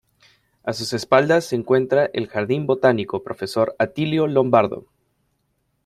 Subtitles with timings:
[0.63, 4.87] A sus espaldas se encuentra el Jardín Botánico Profesor Atilio Lombardo.